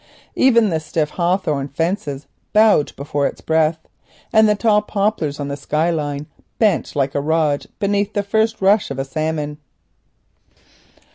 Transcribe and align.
Even 0.35 0.69
the 0.71 0.79
stiff 0.79 1.11
hawthorn 1.11 1.67
fences 1.67 2.25
bowed 2.53 2.91
before 2.95 3.27
its 3.27 3.39
breath, 3.39 3.77
and 4.33 4.49
the 4.49 4.55
tall 4.55 4.81
poplars 4.81 5.39
on 5.39 5.47
the 5.47 5.55
skyline 5.55 6.25
bent 6.57 6.95
like 6.95 7.13
a 7.13 7.21
rod 7.21 7.67
beneath 7.77 8.13
the 8.13 8.23
first 8.23 8.61
rush 8.63 8.89
of 8.89 8.97
a 8.97 9.05
salmon. 9.05 9.59